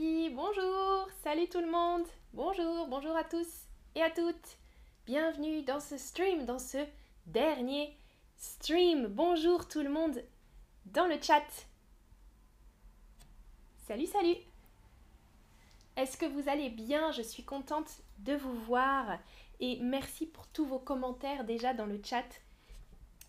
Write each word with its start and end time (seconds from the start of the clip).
Bonjour, 0.00 1.08
salut 1.24 1.48
tout 1.48 1.60
le 1.60 1.70
monde. 1.70 2.06
Bonjour, 2.32 2.86
bonjour 2.86 3.16
à 3.16 3.24
tous 3.24 3.66
et 3.96 4.02
à 4.02 4.10
toutes. 4.10 4.56
Bienvenue 5.06 5.62
dans 5.62 5.80
ce 5.80 5.98
stream, 5.98 6.44
dans 6.44 6.60
ce 6.60 6.78
dernier 7.26 7.96
stream. 8.36 9.08
Bonjour 9.08 9.66
tout 9.66 9.80
le 9.80 9.88
monde 9.88 10.22
dans 10.86 11.06
le 11.06 11.20
chat. 11.20 11.42
Salut, 13.88 14.06
salut. 14.06 14.36
Est-ce 15.96 16.16
que 16.16 16.26
vous 16.26 16.48
allez 16.48 16.70
bien? 16.70 17.10
Je 17.10 17.22
suis 17.22 17.42
contente 17.42 17.90
de 18.18 18.34
vous 18.34 18.54
voir 18.66 19.18
et 19.58 19.80
merci 19.80 20.26
pour 20.26 20.46
tous 20.46 20.64
vos 20.64 20.78
commentaires 20.78 21.42
déjà 21.42 21.74
dans 21.74 21.86
le 21.86 22.00
chat. 22.04 22.28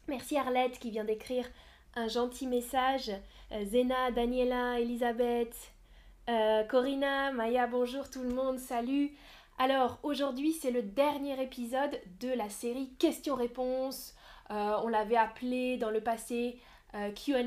Merci 0.07 0.37
Arlette 0.37 0.77
qui 0.77 0.91
vient 0.91 1.05
d'écrire 1.05 1.49
un 1.95 2.07
gentil 2.07 2.45
message. 2.45 3.11
Euh, 3.51 3.65
Zena, 3.65 4.11
Daniela, 4.11 4.79
Elisabeth, 4.79 5.73
euh, 6.29 6.63
Corinna, 6.63 7.31
Maya, 7.31 7.65
bonjour 7.65 8.09
tout 8.09 8.21
le 8.21 8.29
monde, 8.29 8.59
salut. 8.59 9.11
Alors 9.57 9.97
aujourd'hui 10.03 10.53
c'est 10.53 10.69
le 10.69 10.83
dernier 10.83 11.41
épisode 11.41 11.99
de 12.19 12.29
la 12.29 12.49
série 12.49 12.93
questions-réponses. 12.99 14.13
Euh, 14.51 14.77
on 14.83 14.89
l'avait 14.89 15.15
appelé 15.15 15.77
dans 15.77 15.89
le 15.89 16.01
passé 16.01 16.59
QA, 16.93 17.41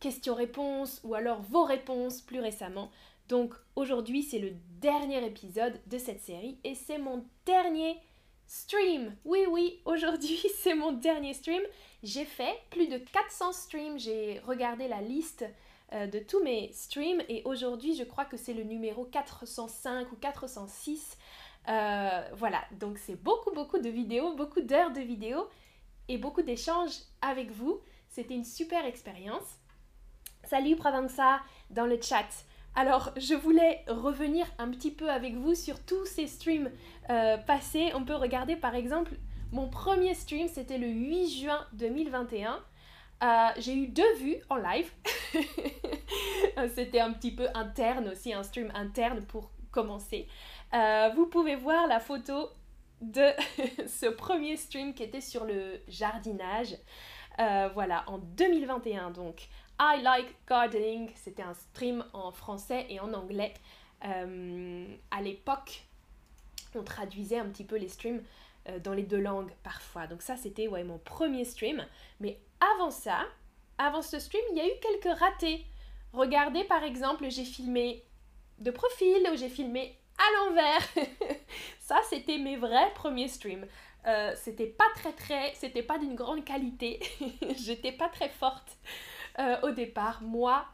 questions-réponses 0.00 1.00
ou 1.04 1.14
alors 1.14 1.42
vos 1.42 1.64
réponses 1.64 2.22
plus 2.22 2.40
récemment. 2.40 2.90
Donc 3.28 3.54
aujourd'hui 3.76 4.22
c'est 4.22 4.38
le 4.38 4.52
dernier 4.80 5.24
épisode 5.26 5.78
de 5.86 5.98
cette 5.98 6.20
série 6.20 6.58
et 6.64 6.74
c'est 6.74 6.98
mon 6.98 7.24
dernier 7.44 7.98
stream. 8.46 9.14
Oui 9.26 9.40
oui, 9.50 9.80
aujourd'hui 9.84 10.42
c'est 10.58 10.74
mon 10.74 10.92
dernier 10.92 11.34
stream. 11.34 11.62
J'ai 12.02 12.24
fait 12.24 12.58
plus 12.70 12.88
de 12.88 12.96
400 12.96 13.52
streams, 13.52 13.98
j'ai 13.98 14.40
regardé 14.46 14.88
la 14.88 15.02
liste 15.02 15.44
euh, 15.92 16.06
de 16.06 16.18
tous 16.18 16.42
mes 16.42 16.70
streams 16.72 17.22
et 17.28 17.42
aujourd'hui 17.44 17.94
je 17.94 18.04
crois 18.04 18.24
que 18.24 18.36
c'est 18.36 18.54
le 18.54 18.62
numéro 18.62 19.04
405 19.04 20.10
ou 20.12 20.16
406. 20.16 21.16
Euh, 21.68 22.28
voilà, 22.34 22.62
donc 22.80 22.98
c'est 22.98 23.22
beaucoup 23.22 23.52
beaucoup 23.52 23.78
de 23.78 23.88
vidéos, 23.88 24.34
beaucoup 24.34 24.60
d'heures 24.60 24.92
de 24.92 25.00
vidéos 25.00 25.48
et 26.08 26.18
beaucoup 26.18 26.42
d'échanges 26.42 26.96
avec 27.20 27.50
vous. 27.50 27.80
C'était 28.08 28.34
une 28.34 28.44
super 28.44 28.84
expérience. 28.84 29.58
Salut 30.44 30.76
Pravansa 30.76 31.40
dans 31.70 31.86
le 31.86 32.00
chat. 32.00 32.26
Alors, 32.74 33.12
je 33.16 33.34
voulais 33.34 33.84
revenir 33.86 34.46
un 34.58 34.70
petit 34.70 34.90
peu 34.90 35.10
avec 35.10 35.34
vous 35.34 35.54
sur 35.54 35.78
tous 35.84 36.06
ces 36.06 36.26
streams 36.26 36.70
euh, 37.10 37.36
passés. 37.36 37.92
On 37.94 38.04
peut 38.04 38.14
regarder 38.14 38.56
par 38.56 38.74
exemple 38.74 39.12
mon 39.52 39.68
premier 39.68 40.14
stream, 40.14 40.48
c'était 40.48 40.78
le 40.78 40.88
8 40.88 41.28
juin 41.28 41.66
2021. 41.74 42.64
Euh, 43.22 43.48
j'ai 43.58 43.74
eu 43.74 43.86
deux 43.86 44.14
vues 44.16 44.38
en 44.48 44.56
live. 44.56 44.90
C'était 46.74 47.00
un 47.00 47.12
petit 47.12 47.30
peu 47.30 47.46
interne 47.54 48.08
aussi, 48.08 48.32
un 48.32 48.42
stream 48.42 48.72
interne 48.74 49.22
pour 49.22 49.50
commencer. 49.70 50.26
Euh, 50.74 51.10
vous 51.14 51.26
pouvez 51.26 51.54
voir 51.54 51.86
la 51.86 52.00
photo 52.00 52.48
de 53.00 53.30
ce 53.86 54.06
premier 54.06 54.56
stream 54.56 54.92
qui 54.92 55.04
était 55.04 55.20
sur 55.20 55.44
le 55.44 55.80
jardinage. 55.88 56.76
Euh, 57.38 57.68
voilà, 57.74 58.04
en 58.08 58.18
2021 58.18 59.10
donc. 59.10 59.48
I 59.80 60.00
like 60.02 60.34
gardening, 60.48 61.10
c'était 61.14 61.42
un 61.42 61.54
stream 61.54 62.04
en 62.12 62.30
français 62.30 62.86
et 62.88 63.00
en 63.00 63.12
anglais. 63.14 63.54
à 64.02 65.22
l'époque, 65.22 65.84
on 66.74 66.82
traduisait 66.82 67.38
un 67.38 67.46
petit 67.46 67.64
peu 67.64 67.76
les 67.76 67.88
streams 67.88 68.22
dans 68.84 68.92
les 68.92 69.02
deux 69.02 69.20
langues 69.20 69.50
parfois. 69.64 70.06
Donc 70.06 70.22
ça, 70.22 70.36
c'était 70.36 70.68
ouais, 70.68 70.84
mon 70.84 70.98
premier 70.98 71.44
stream. 71.44 71.84
Mais 72.20 72.38
avant 72.74 72.90
ça, 72.90 73.26
avant 73.78 74.02
ce 74.02 74.18
stream, 74.18 74.42
il 74.52 74.58
y 74.58 74.60
a 74.60 74.66
eu 74.66 74.80
quelques 74.80 75.18
ratés. 75.18 75.66
Regardez 76.12 76.64
par 76.64 76.84
exemple, 76.84 77.28
j'ai 77.28 77.44
filmé 77.44 78.04
de 78.58 78.70
profil 78.70 79.28
ou 79.32 79.36
j'ai 79.36 79.48
filmé 79.48 79.98
à 80.18 80.44
l'envers. 80.44 80.88
ça, 81.80 81.96
c'était 82.08 82.38
mes 82.38 82.56
vrais 82.56 82.92
premiers 82.94 83.28
streams. 83.28 83.66
Euh, 84.06 84.32
c'était 84.36 84.66
pas 84.66 84.88
très 84.94 85.12
très, 85.12 85.54
c'était 85.54 85.82
pas 85.82 85.98
d'une 85.98 86.14
grande 86.14 86.44
qualité. 86.44 87.00
J'étais 87.56 87.92
pas 87.92 88.08
très 88.08 88.28
forte 88.28 88.76
euh, 89.38 89.56
au 89.62 89.70
départ. 89.70 90.22
Moi, 90.22 90.64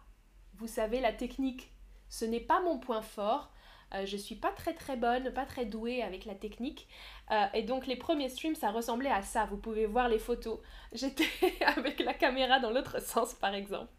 vous 0.54 0.66
savez, 0.66 1.00
la 1.00 1.12
technique, 1.12 1.70
ce 2.08 2.24
n'est 2.24 2.40
pas 2.40 2.60
mon 2.60 2.78
point 2.78 3.02
fort. 3.02 3.50
Euh, 3.94 4.04
je 4.04 4.16
suis 4.16 4.34
pas 4.34 4.50
très 4.50 4.74
très 4.74 4.96
bonne, 4.96 5.32
pas 5.32 5.46
très 5.46 5.64
douée 5.64 6.02
avec 6.02 6.24
la 6.24 6.34
technique. 6.34 6.88
Euh, 7.30 7.46
et 7.54 7.62
donc 7.62 7.86
les 7.86 7.96
premiers 7.96 8.28
streams, 8.28 8.54
ça 8.54 8.70
ressemblait 8.70 9.10
à 9.10 9.22
ça. 9.22 9.46
Vous 9.46 9.56
pouvez 9.56 9.86
voir 9.86 10.08
les 10.08 10.18
photos. 10.18 10.58
J'étais 10.92 11.28
avec 11.64 12.00
la 12.00 12.14
caméra 12.14 12.60
dans 12.60 12.70
l'autre 12.70 13.00
sens, 13.02 13.34
par 13.34 13.54
exemple. 13.54 13.90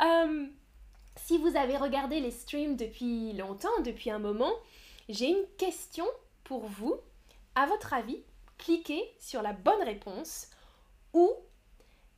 Euh, 0.00 0.46
si 1.16 1.38
vous 1.38 1.56
avez 1.56 1.76
regardé 1.76 2.20
les 2.20 2.30
streams 2.30 2.76
depuis 2.76 3.32
longtemps, 3.32 3.80
depuis 3.84 4.10
un 4.10 4.18
moment, 4.18 4.52
j'ai 5.08 5.28
une 5.28 5.46
question 5.56 6.06
pour 6.42 6.66
vous. 6.66 6.94
À 7.54 7.66
votre 7.66 7.94
avis, 7.94 8.22
cliquez 8.58 9.02
sur 9.20 9.40
la 9.40 9.52
bonne 9.52 9.82
réponse 9.82 10.48
ou 11.12 11.30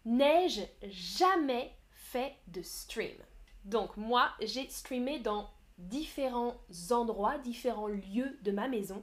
n'ai-je 0.05 0.62
jamais 0.88 1.72
fait 1.91 2.34
de 2.49 2.62
stream? 2.62 3.16
Donc 3.65 3.97
moi, 3.97 4.31
j'ai 4.41 4.69
streamé 4.71 5.19
dans 5.19 5.50
différents 5.78 6.56
endroits, 6.91 7.38
différents 7.38 7.88
lieux 7.88 8.38
de 8.42 8.50
ma 8.50 8.69
maison. 8.69 9.03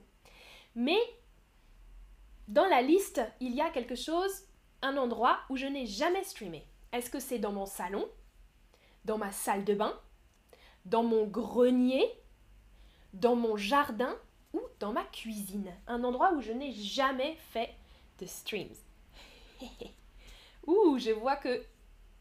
Mais 0.75 0.99
dans 2.47 2.65
la 2.65 2.81
liste, 2.81 3.21
il 3.39 3.53
y 3.53 3.61
a 3.61 3.69
quelque 3.69 3.95
chose, 3.95 4.43
un 4.81 4.97
endroit 4.97 5.39
où 5.49 5.55
je 5.55 5.67
n'ai 5.67 5.85
jamais 5.85 6.23
streamé. 6.23 6.65
Est-ce 6.91 7.09
que 7.09 7.19
c'est 7.19 7.39
dans 7.39 7.51
mon 7.51 7.65
salon 7.65 8.07
Dans 9.05 9.17
ma 9.17 9.31
salle 9.31 9.63
de 9.63 9.73
bain 9.73 9.99
Dans 10.85 11.03
mon 11.03 11.25
grenier 11.25 12.05
Dans 13.13 13.35
mon 13.35 13.55
jardin 13.55 14.15
Ou 14.53 14.61
dans 14.79 14.93
ma 14.93 15.03
cuisine? 15.05 15.71
Un 15.87 16.03
endroit 16.03 16.33
où 16.33 16.41
je 16.41 16.51
n'ai 16.51 16.73
jamais 16.73 17.35
fait 17.51 17.73
de 18.19 18.25
streams. 18.25 18.75
Ouh, 20.67 20.97
je 20.99 21.11
vois 21.11 21.35
que 21.35 21.63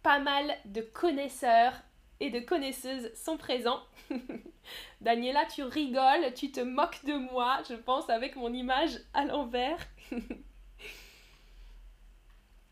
pas 0.02 0.18
mal 0.18 0.56
de 0.64 0.80
connaisseurs 0.80 1.74
et 2.22 2.30
de 2.30 2.38
connaisseuses 2.38 3.12
sont 3.14 3.36
présents. 3.36 3.80
Daniela, 5.00 5.44
tu 5.46 5.64
rigoles, 5.64 6.32
tu 6.36 6.52
te 6.52 6.60
moques 6.60 7.04
de 7.04 7.14
moi, 7.14 7.58
je 7.68 7.74
pense, 7.74 8.08
avec 8.08 8.36
mon 8.36 8.52
image 8.52 9.00
à 9.12 9.24
l'envers. 9.24 9.78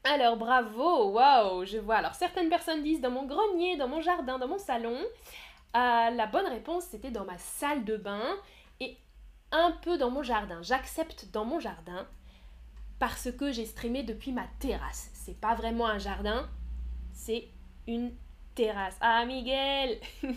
Alors, 0.04 0.36
bravo, 0.36 1.10
waouh, 1.10 1.64
je 1.64 1.78
vois. 1.78 1.96
Alors, 1.96 2.14
certaines 2.14 2.48
personnes 2.48 2.84
disent 2.84 3.00
dans 3.00 3.10
mon 3.10 3.26
grenier, 3.26 3.76
dans 3.76 3.88
mon 3.88 4.00
jardin, 4.00 4.38
dans 4.38 4.46
mon 4.46 4.58
salon. 4.58 4.96
Euh, 4.96 6.10
la 6.10 6.26
bonne 6.26 6.46
réponse, 6.46 6.84
c'était 6.84 7.10
dans 7.10 7.24
ma 7.24 7.36
salle 7.38 7.84
de 7.84 7.96
bain 7.96 8.36
et 8.78 8.96
un 9.50 9.72
peu 9.82 9.98
dans 9.98 10.10
mon 10.10 10.22
jardin. 10.22 10.62
J'accepte 10.62 11.26
dans 11.32 11.44
mon 11.44 11.58
jardin 11.58 12.06
parce 13.00 13.32
que 13.32 13.50
j'ai 13.50 13.66
streamé 13.66 14.04
depuis 14.04 14.30
ma 14.30 14.46
terrasse. 14.60 15.10
C'est 15.12 15.40
pas 15.40 15.56
vraiment 15.56 15.88
un 15.88 15.98
jardin, 15.98 16.48
c'est 17.12 17.48
une 17.88 18.14
terrasse. 18.54 18.96
Ah, 19.00 19.24
Miguel 19.24 19.98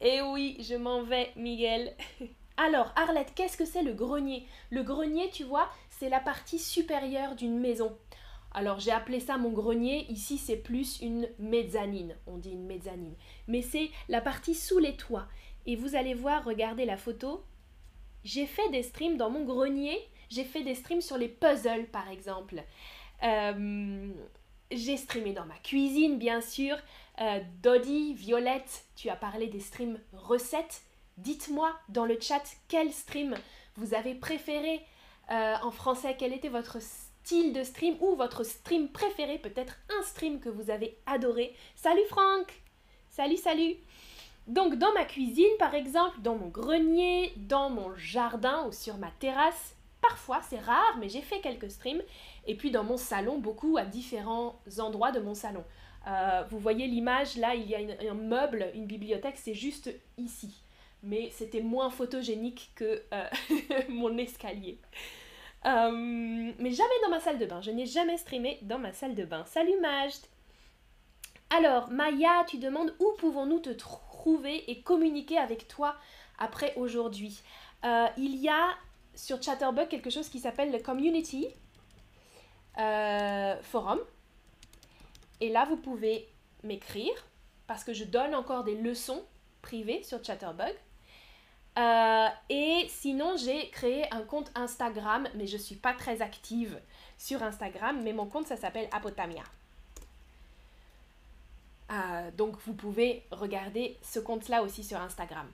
Eh 0.00 0.20
oui, 0.22 0.56
je 0.60 0.76
m'en 0.76 1.02
vais, 1.02 1.32
Miguel. 1.36 1.94
Alors, 2.56 2.92
Arlette, 2.96 3.34
qu'est-ce 3.34 3.56
que 3.56 3.64
c'est 3.64 3.82
le 3.82 3.92
grenier? 3.92 4.46
Le 4.70 4.82
grenier, 4.82 5.30
tu 5.30 5.44
vois, 5.44 5.68
c'est 5.90 6.08
la 6.08 6.20
partie 6.20 6.58
supérieure 6.58 7.34
d'une 7.34 7.58
maison. 7.58 7.96
Alors, 8.52 8.80
j'ai 8.80 8.92
appelé 8.92 9.20
ça 9.20 9.38
mon 9.38 9.50
grenier. 9.50 10.06
Ici, 10.10 10.38
c'est 10.38 10.56
plus 10.56 11.00
une 11.00 11.28
mezzanine. 11.38 12.16
On 12.26 12.36
dit 12.36 12.52
une 12.52 12.66
mezzanine. 12.66 13.14
Mais 13.46 13.62
c'est 13.62 13.90
la 14.08 14.20
partie 14.20 14.54
sous 14.54 14.78
les 14.78 14.96
toits. 14.96 15.28
Et 15.66 15.76
vous 15.76 15.96
allez 15.96 16.14
voir, 16.14 16.44
regardez 16.44 16.84
la 16.84 16.96
photo. 16.96 17.44
J'ai 18.24 18.46
fait 18.46 18.68
des 18.70 18.82
streams 18.82 19.16
dans 19.16 19.30
mon 19.30 19.44
grenier. 19.44 19.98
J'ai 20.30 20.44
fait 20.44 20.62
des 20.62 20.74
streams 20.74 21.00
sur 21.00 21.18
les 21.18 21.28
puzzles, 21.28 21.86
par 21.86 22.08
exemple. 22.08 22.62
Euh, 23.22 24.12
j'ai 24.70 24.96
streamé 24.96 25.32
dans 25.32 25.46
ma 25.46 25.56
cuisine, 25.58 26.18
bien 26.18 26.40
sûr. 26.40 26.76
Euh, 27.20 27.40
Dodi, 27.62 28.14
Violette, 28.14 28.84
tu 28.96 29.08
as 29.08 29.16
parlé 29.16 29.48
des 29.48 29.60
streams 29.60 29.98
recettes. 30.12 30.82
Dites-moi 31.16 31.74
dans 31.88 32.04
le 32.04 32.18
chat 32.20 32.42
quel 32.68 32.92
stream 32.92 33.36
vous 33.76 33.94
avez 33.94 34.14
préféré 34.14 34.80
euh, 35.30 35.56
en 35.62 35.70
français, 35.70 36.16
quel 36.18 36.32
était 36.32 36.48
votre 36.48 36.80
style 36.80 37.52
de 37.52 37.64
stream 37.64 37.96
ou 38.00 38.14
votre 38.14 38.44
stream 38.44 38.88
préféré, 38.88 39.38
peut-être 39.38 39.78
un 39.98 40.02
stream 40.02 40.40
que 40.40 40.48
vous 40.48 40.70
avez 40.70 40.96
adoré. 41.06 41.54
Salut 41.74 42.06
Franck 42.08 42.62
Salut, 43.10 43.36
salut 43.36 43.74
Donc 44.46 44.76
dans 44.76 44.92
ma 44.92 45.04
cuisine 45.04 45.56
par 45.58 45.74
exemple, 45.74 46.20
dans 46.20 46.36
mon 46.36 46.48
grenier, 46.48 47.32
dans 47.36 47.68
mon 47.68 47.94
jardin 47.96 48.64
ou 48.66 48.72
sur 48.72 48.96
ma 48.96 49.10
terrasse, 49.10 49.74
parfois, 50.00 50.40
c'est 50.48 50.60
rare, 50.60 50.96
mais 50.98 51.08
j'ai 51.08 51.20
fait 51.20 51.40
quelques 51.40 51.70
streams. 51.70 52.02
Et 52.48 52.54
puis 52.54 52.70
dans 52.70 52.82
mon 52.82 52.96
salon, 52.96 53.38
beaucoup 53.38 53.76
à 53.76 53.84
différents 53.84 54.58
endroits 54.78 55.12
de 55.12 55.20
mon 55.20 55.34
salon. 55.34 55.62
Euh, 56.06 56.42
vous 56.48 56.58
voyez 56.58 56.86
l'image, 56.86 57.36
là, 57.36 57.54
il 57.54 57.68
y 57.68 57.74
a 57.74 58.10
un 58.10 58.14
meuble, 58.14 58.70
une 58.74 58.86
bibliothèque, 58.86 59.36
c'est 59.36 59.54
juste 59.54 59.90
ici. 60.16 60.54
Mais 61.02 61.28
c'était 61.30 61.60
moins 61.60 61.90
photogénique 61.90 62.72
que 62.74 63.02
euh, 63.12 63.28
mon 63.90 64.16
escalier. 64.16 64.78
Euh, 65.66 65.90
mais 66.58 66.70
jamais 66.70 67.00
dans 67.02 67.10
ma 67.10 67.20
salle 67.20 67.38
de 67.38 67.44
bain. 67.44 67.60
Je 67.60 67.70
n'ai 67.70 67.84
jamais 67.84 68.16
streamé 68.16 68.58
dans 68.62 68.78
ma 68.78 68.94
salle 68.94 69.14
de 69.14 69.26
bain. 69.26 69.44
Salut 69.44 69.78
Majd 69.82 70.22
Alors, 71.50 71.90
Maya, 71.90 72.44
tu 72.48 72.56
demandes 72.56 72.94
où 72.98 73.12
pouvons-nous 73.18 73.60
te 73.60 73.70
trouver 73.70 74.70
et 74.70 74.80
communiquer 74.80 75.36
avec 75.36 75.68
toi 75.68 75.96
après 76.38 76.72
aujourd'hui? 76.76 77.42
Il 78.16 78.36
y 78.36 78.48
a 78.48 78.70
sur 79.14 79.42
Chatterbug 79.42 79.88
quelque 79.88 80.10
chose 80.10 80.28
qui 80.28 80.38
s'appelle 80.38 80.72
le 80.72 80.78
Community 80.78 81.48
euh, 82.78 83.56
Forum. 83.62 84.00
Et 85.40 85.48
là, 85.48 85.64
vous 85.66 85.76
pouvez 85.76 86.28
m'écrire 86.62 87.12
parce 87.66 87.84
que 87.84 87.92
je 87.92 88.04
donne 88.04 88.34
encore 88.34 88.64
des 88.64 88.76
leçons 88.76 89.22
privées 89.62 90.02
sur 90.02 90.22
Chatterbug. 90.24 90.74
Euh, 91.78 92.28
et 92.48 92.86
sinon, 92.88 93.36
j'ai 93.36 93.70
créé 93.70 94.12
un 94.12 94.22
compte 94.22 94.50
Instagram, 94.54 95.28
mais 95.34 95.46
je 95.46 95.56
ne 95.56 95.62
suis 95.62 95.76
pas 95.76 95.92
très 95.92 96.22
active 96.22 96.80
sur 97.18 97.42
Instagram, 97.42 98.00
mais 98.02 98.12
mon 98.12 98.26
compte, 98.26 98.46
ça 98.46 98.56
s'appelle 98.56 98.88
Apotamia. 98.90 99.44
Euh, 101.90 102.30
donc, 102.32 102.56
vous 102.66 102.74
pouvez 102.74 103.22
regarder 103.30 103.96
ce 104.02 104.18
compte-là 104.18 104.62
aussi 104.62 104.82
sur 104.82 105.00
Instagram. 105.00 105.46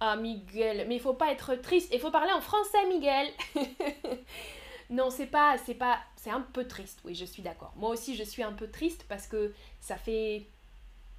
Ah, 0.00 0.16
Miguel, 0.16 0.86
mais 0.88 0.96
il 0.96 1.00
faut 1.00 1.12
pas 1.12 1.30
être 1.30 1.54
triste. 1.56 1.90
Il 1.92 2.00
faut 2.00 2.10
parler 2.10 2.32
en 2.32 2.40
français, 2.40 2.86
Miguel. 2.88 3.28
non, 4.90 5.10
c'est 5.10 5.26
pas, 5.26 5.58
c'est 5.58 5.74
pas, 5.74 5.98
c'est 6.16 6.30
un 6.30 6.40
peu 6.40 6.66
triste. 6.66 7.00
Oui, 7.04 7.14
je 7.14 7.26
suis 7.26 7.42
d'accord. 7.42 7.72
Moi 7.76 7.90
aussi, 7.90 8.16
je 8.16 8.24
suis 8.24 8.42
un 8.42 8.52
peu 8.52 8.68
triste 8.68 9.04
parce 9.08 9.26
que 9.26 9.52
ça 9.80 9.96
fait 9.96 10.46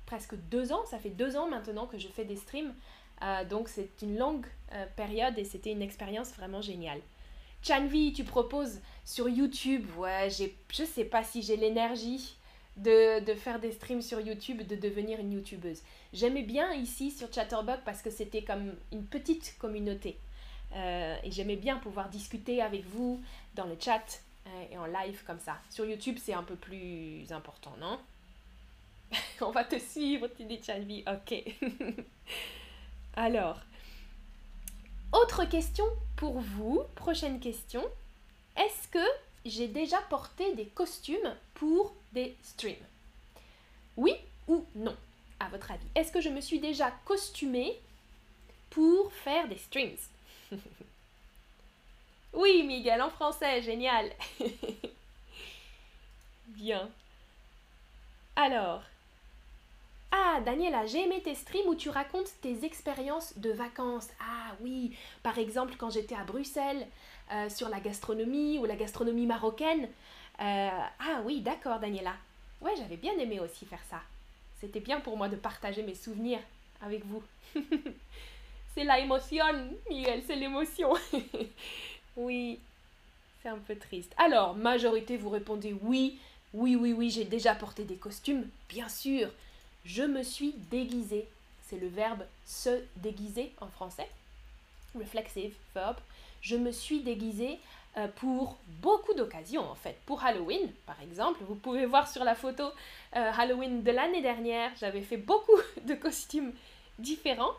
presque 0.08 0.36
deux 0.50 0.74
ans, 0.74 0.84
ça 0.88 0.98
fait 0.98 1.12
deux 1.12 1.38
ans 1.38 1.48
maintenant 1.48 1.86
que 1.86 2.00
je 2.00 2.08
fais 2.08 2.26
des 2.26 2.36
streams. 2.36 2.74
Euh, 3.22 3.46
donc 3.46 3.70
c'est 3.70 4.02
une 4.02 4.18
longue 4.18 4.48
euh, 4.74 4.86
période 4.96 5.38
et 5.38 5.46
c'était 5.46 5.72
une 5.72 5.84
expérience 5.84 6.32
vraiment 6.34 6.62
géniale. 6.62 7.02
Chanvi, 7.62 8.14
tu 8.14 8.24
proposes 8.24 8.80
sur 9.06 9.30
YouTube. 9.30 9.86
Ouais, 9.98 10.28
j'ai, 10.32 10.58
je 10.74 10.84
sais 10.84 11.06
pas 11.06 11.24
si 11.24 11.44
j'ai 11.44 11.56
l'énergie 11.56 12.36
de, 12.78 13.24
de, 13.24 13.34
faire 13.34 13.60
des 13.60 13.72
streams 13.72 14.02
sur 14.02 14.20
YouTube, 14.20 14.66
de 14.66 14.76
devenir 14.76 15.20
une 15.20 15.34
YouTubeuse. 15.34 15.82
J'aimais 16.14 16.44
bien 16.44 16.74
ici 16.74 17.12
sur 17.12 17.32
Chatterbug 17.32 17.80
parce 17.86 18.02
que 18.02 18.10
c'était 18.10 18.44
comme 18.44 18.74
une 18.92 19.06
petite 19.06 19.56
communauté. 19.60 20.18
Euh, 20.74 21.18
et 21.24 21.32
j'aimais 21.32 21.58
bien 21.58 21.78
pouvoir 21.78 22.10
discuter 22.10 22.62
avec 22.62 22.86
vous 22.86 23.22
dans 23.56 23.66
le 23.66 23.76
chat 23.80 24.22
et 24.72 24.78
en 24.78 24.86
live 24.86 25.22
comme 25.26 25.40
ça. 25.40 25.58
Sur 25.70 25.86
YouTube, 25.86 26.18
c'est 26.20 26.34
un 26.34 26.44
peu 26.44 26.56
plus 26.56 27.32
important, 27.32 27.74
non? 27.80 28.00
On 29.42 29.52
va 29.52 29.64
te 29.64 29.78
suivre, 29.78 30.28
dis 30.40 30.60
Chanvi. 30.64 31.04
Ok. 31.08 31.44
Alors, 33.16 33.60
autre 35.12 35.46
question 35.46 35.86
pour 36.16 36.40
vous, 36.40 36.84
prochaine 36.96 37.40
question. 37.40 37.84
Est-ce 38.56 38.88
que 38.88 39.06
j'ai 39.46 39.68
déjà 39.68 39.98
porté 40.10 40.54
des 40.56 40.66
costumes 40.68 41.36
pour 41.54 41.94
des 42.14 42.36
streams 42.44 42.76
Oui 43.98 44.16
ou 44.48 44.66
non, 44.76 44.96
à 45.40 45.50
votre 45.50 45.72
avis? 45.72 45.88
Est-ce 45.96 46.12
que 46.12 46.22
je 46.22 46.30
me 46.30 46.42
suis 46.42 46.60
déjà 46.60 46.92
costumée 47.06 47.80
pour 48.70 49.12
faire 49.14 49.48
des 49.48 49.58
streams? 49.58 49.98
Oui, 52.34 52.64
Miguel, 52.64 53.02
en 53.02 53.10
français, 53.10 53.62
génial. 53.62 54.10
Bien. 56.48 56.90
Alors, 58.36 58.84
ah, 60.12 60.42
Daniela, 60.46 60.86
j'ai 60.86 61.04
aimé 61.06 61.22
tes 61.22 61.36
streams 61.36 61.68
où 61.68 61.76
tu 61.76 61.90
racontes 61.90 62.32
tes 62.42 62.66
expériences 62.66 63.38
de 63.38 63.52
vacances. 63.52 64.10
Ah 64.20 64.56
oui, 64.62 64.96
par 65.24 65.38
exemple 65.38 65.76
quand 65.78 65.90
j'étais 65.90 66.16
à 66.16 66.24
Bruxelles 66.26 66.86
euh, 67.32 67.50
sur 67.50 67.70
la 67.70 67.80
gastronomie 67.80 68.60
ou 68.60 68.66
la 68.66 68.76
gastronomie 68.76 69.26
marocaine. 69.26 69.88
Euh, 70.42 70.70
ah 71.00 71.22
oui, 71.24 71.42
d'accord, 71.42 71.80
Daniela. 71.80 72.14
Ouais, 72.62 72.74
j'avais 72.78 72.98
bien 72.98 73.18
aimé 73.18 73.40
aussi 73.40 73.66
faire 73.66 73.84
ça. 73.90 74.02
C'était 74.60 74.80
bien 74.80 75.00
pour 75.00 75.18
moi 75.18 75.30
de 75.30 75.36
partager 75.36 75.84
mes 75.84 75.96
souvenirs 75.96 76.40
avec 76.82 77.06
vous. 77.06 77.24
c'est 78.76 78.84
la 78.84 79.00
émotion, 79.00 79.46
Miguel, 79.90 80.24
c'est 80.28 80.36
l'émotion. 80.36 80.94
oui, 82.18 82.60
c'est 83.42 83.50
un 83.50 83.58
peu 83.58 83.76
triste. 83.76 84.14
Alors, 84.18 84.56
majorité, 84.56 85.18
vous 85.18 85.30
répondez 85.30 85.76
oui, 85.82 86.20
oui, 86.54 86.76
oui, 86.76 86.94
oui, 86.94 87.10
j'ai 87.10 87.26
déjà 87.26 87.56
porté 87.56 87.84
des 87.84 87.96
costumes, 87.96 88.48
bien 88.70 88.90
sûr. 88.90 89.30
Je 89.86 90.04
me 90.04 90.22
suis 90.22 90.54
déguisée. 90.70 91.28
C'est 91.68 91.78
le 91.78 91.88
verbe 91.88 92.24
se 92.46 92.84
déguiser 92.98 93.54
en 93.62 93.68
français. 93.68 94.10
Reflexive 94.94 95.56
verb. 95.74 95.96
Je 96.42 96.56
me 96.56 96.72
suis 96.72 97.02
déguisée 97.02 97.60
euh, 97.98 98.08
pour 98.08 98.58
beaucoup 98.82 99.14
d'occasions 99.14 99.70
en 99.70 99.76
fait. 99.76 99.98
Pour 100.06 100.24
Halloween, 100.24 100.72
par 100.86 100.96
exemple, 101.02 101.44
vous 101.44 101.56
pouvez 101.56 101.86
voir 101.86 102.10
sur 102.10 102.24
la 102.24 102.36
photo 102.36 102.64
euh, 102.64 103.32
Halloween 103.38 103.84
de 103.84 103.92
l'année 103.92 104.22
dernière, 104.22 104.72
j'avais 104.80 105.02
fait 105.02 105.18
beaucoup 105.18 105.60
de 105.86 105.94
costumes 105.94 106.54
différents. 107.00 107.52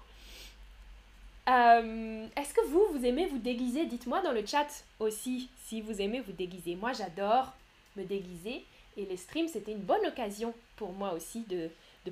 Euh, 1.50 2.26
est-ce 2.34 2.54
que 2.54 2.64
vous, 2.66 2.82
vous 2.92 3.04
aimez 3.04 3.26
vous 3.26 3.38
déguiser? 3.38 3.84
Dites-moi 3.84 4.22
dans 4.22 4.32
le 4.32 4.46
chat 4.46 4.84
aussi 5.00 5.50
si 5.66 5.82
vous 5.82 6.00
aimez 6.00 6.20
vous 6.20 6.32
déguiser. 6.32 6.76
Moi, 6.76 6.94
j'adore 6.94 7.52
me 7.96 8.04
déguiser 8.04 8.64
et 8.96 9.04
les 9.04 9.18
streams, 9.18 9.48
c'était 9.48 9.72
une 9.72 9.80
bonne 9.82 10.06
occasion 10.06 10.54
pour 10.76 10.92
moi 10.92 11.12
aussi 11.12 11.40
de, 11.42 11.68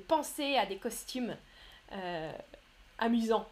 penser 0.07 0.57
à 0.57 0.67
des 0.67 0.77
costumes 0.77 1.35
amusants. 2.99 3.47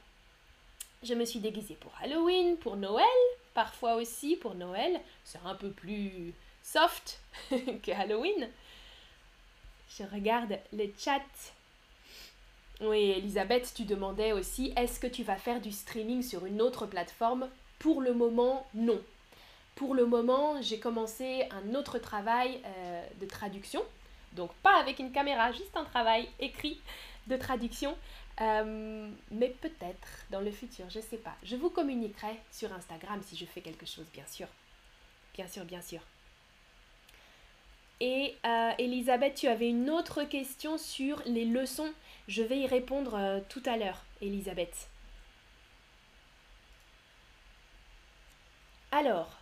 Je 1.02 1.14
me 1.14 1.24
suis 1.24 1.40
déguisée 1.40 1.76
pour 1.76 1.94
Halloween, 2.02 2.58
pour 2.58 2.76
Noël, 2.76 3.06
parfois 3.54 3.96
aussi 3.96 4.36
pour 4.36 4.56
Noël. 4.56 5.00
C'est 5.24 5.40
un 5.46 5.56
peu 5.56 5.70
plus 5.72 6.34
soft 6.62 7.22
que 7.50 7.92
Halloween. 7.92 8.50
Je 9.98 10.04
regarde 10.04 10.60
le 10.74 10.86
chat. 10.98 11.22
Oui, 12.82 13.12
Elisabeth, 13.12 13.74
tu 13.76 13.84
demandais 13.84 14.34
aussi, 14.34 14.74
est-ce 14.76 15.00
que 15.00 15.08
tu 15.08 15.24
vas 15.24 15.36
faire 15.36 15.62
du 15.62 15.72
streaming 15.72 16.22
sur 16.22 16.46
une 16.46 16.62
autre 16.62 16.86
plateforme? 16.86 17.50
Pour 17.80 18.02
le 18.02 18.14
moment, 18.14 18.68
non. 18.74 19.02
Pour 19.76 19.96
le 19.96 20.06
moment, 20.06 20.62
j'ai 20.62 20.80
commencé 20.80 21.48
un 21.52 21.76
autre 21.76 21.98
travail 21.98 22.62
euh, 22.66 23.06
de 23.22 23.26
traduction 23.26 23.82
donc 24.34 24.54
pas 24.56 24.78
avec 24.80 25.00
une 25.00 25.12
caméra, 25.12 25.52
juste 25.52 25.76
un 25.76 25.86
travail 25.86 26.30
écrit 26.40 26.80
de 27.28 27.38
traduction. 27.38 27.98
Euh, 28.42 29.10
mais 29.32 29.50
peut-être 29.50 30.26
dans 30.30 30.40
le 30.40 30.52
futur, 30.52 30.90
je 30.90 31.00
ne 31.00 31.04
sais 31.04 31.18
pas. 31.18 31.36
Je 31.44 31.56
vous 31.56 31.70
communiquerai 31.70 32.40
sur 32.52 32.72
Instagram 32.72 33.22
si 33.22 33.36
je 33.36 33.46
fais 33.46 33.62
quelque 33.62 33.86
chose, 33.86 34.06
bien 34.14 34.26
sûr. 34.26 34.48
Bien 35.34 35.48
sûr, 35.48 35.66
bien 35.66 35.82
sûr. 35.82 36.00
Et 38.00 38.38
euh, 38.46 38.72
Elisabeth, 38.78 39.36
tu 39.36 39.48
avais 39.48 39.68
une 39.68 39.90
autre 39.90 40.24
question 40.24 40.78
sur 40.78 41.22
les 41.26 41.44
leçons. 41.44 41.94
Je 42.30 42.42
vais 42.42 42.60
y 42.60 42.68
répondre 42.68 43.16
euh, 43.16 43.40
tout 43.50 43.64
à 43.66 43.76
l'heure, 43.76 44.06
Elisabeth. 44.22 44.90
Alors, 48.92 49.40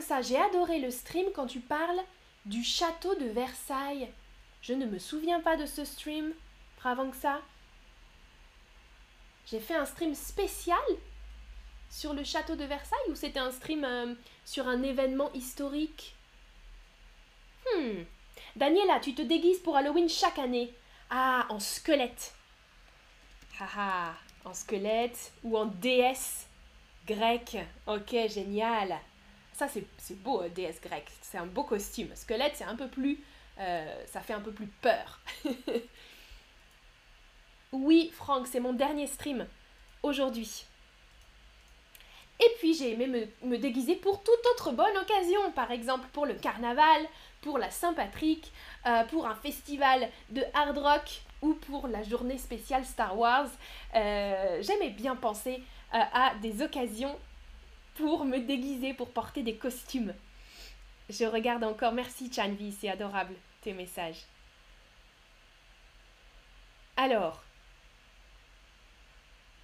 ça, 0.00 0.22
j'ai 0.22 0.38
adoré 0.38 0.78
le 0.78 0.90
stream 0.90 1.26
quand 1.34 1.46
tu 1.46 1.60
parles 1.60 2.00
du 2.46 2.64
château 2.64 3.14
de 3.16 3.26
Versailles. 3.26 4.08
Je 4.62 4.72
ne 4.72 4.86
me 4.86 4.98
souviens 4.98 5.40
pas 5.40 5.56
de 5.56 5.66
ce 5.66 5.84
stream, 5.84 6.32
ça. 7.20 7.42
J'ai 9.46 9.60
fait 9.60 9.74
un 9.74 9.86
stream 9.86 10.14
spécial 10.14 10.78
sur 11.90 12.14
le 12.14 12.24
château 12.24 12.56
de 12.56 12.64
Versailles 12.64 13.10
ou 13.10 13.14
c'était 13.14 13.40
un 13.40 13.50
stream 13.50 13.84
euh, 13.84 14.14
sur 14.44 14.66
un 14.68 14.82
événement 14.82 15.32
historique? 15.32 16.14
Hmm. 17.64 18.02
Daniela, 18.54 19.00
tu 19.00 19.14
te 19.14 19.22
déguises 19.22 19.60
pour 19.60 19.76
Halloween 19.76 20.08
chaque 20.08 20.38
année. 20.38 20.72
Ah, 21.10 21.46
en 21.48 21.60
squelette. 21.60 22.34
Haha, 23.58 24.14
en 24.44 24.54
squelette 24.54 25.32
ou 25.42 25.56
en 25.58 25.66
déesse 25.66 26.46
grecque. 27.06 27.58
Ok, 27.86 28.14
génial. 28.28 28.98
Ça, 29.56 29.68
c'est 29.68 30.22
beau, 30.22 30.42
euh, 30.42 30.50
déesse 30.50 30.82
grecque. 30.82 31.10
C'est 31.22 31.38
un 31.38 31.46
beau 31.46 31.62
costume. 31.62 32.14
Squelette, 32.14 32.56
c'est 32.56 32.64
un 32.64 32.76
peu 32.76 32.88
plus... 32.88 33.18
Euh, 33.58 34.04
ça 34.06 34.20
fait 34.20 34.34
un 34.34 34.40
peu 34.40 34.52
plus 34.52 34.66
peur. 34.66 35.20
oui, 37.72 38.10
Franck, 38.12 38.48
c'est 38.48 38.60
mon 38.60 38.74
dernier 38.74 39.06
stream 39.06 39.46
aujourd'hui. 40.02 40.66
Et 42.38 42.50
puis 42.58 42.74
j'ai 42.74 42.92
aimé 42.92 43.30
me, 43.42 43.56
déguiser 43.56 43.96
pour 43.96 44.22
toute 44.22 44.46
autre 44.52 44.72
bonne 44.72 44.94
occasion, 44.98 45.50
par 45.52 45.70
exemple 45.70 46.06
pour 46.12 46.26
le 46.26 46.34
carnaval, 46.34 47.06
pour 47.40 47.56
la 47.56 47.70
Saint-Patrick, 47.70 48.52
euh, 48.84 49.04
pour 49.04 49.26
un 49.26 49.36
festival 49.36 50.10
de 50.28 50.42
hard 50.52 50.76
rock 50.76 51.22
ou 51.40 51.54
pour 51.54 51.88
la 51.88 52.02
journée 52.02 52.36
spéciale 52.36 52.84
Star 52.84 53.18
Wars. 53.18 53.48
J'aimais 53.94 54.90
bien 54.90 55.16
penser 55.16 55.62
à 55.92 56.34
des 56.42 56.60
occasions 56.60 57.16
pour 57.96 58.24
me 58.24 58.38
déguiser, 58.38 58.94
pour 58.94 59.10
porter 59.10 59.42
des 59.42 59.56
costumes. 59.56 60.14
Je 61.08 61.24
regarde 61.24 61.64
encore. 61.64 61.92
Merci 61.92 62.32
Chanvi, 62.32 62.72
c'est 62.72 62.88
adorable 62.88 63.34
tes 63.62 63.72
messages. 63.72 64.22
Alors. 66.96 67.42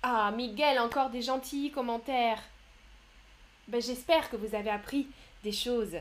Ah, 0.02 0.32
Miguel, 0.32 0.78
encore 0.80 1.10
des 1.10 1.22
gentils 1.22 1.70
commentaires. 1.70 2.42
Ben, 3.68 3.80
J'espère 3.80 4.28
que 4.30 4.36
vous 4.36 4.54
avez 4.54 4.70
appris 4.70 5.06
des 5.44 5.52
choses. 5.52 5.96